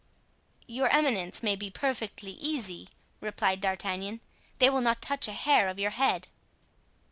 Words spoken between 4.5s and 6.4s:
"they will not touch a hair of your head."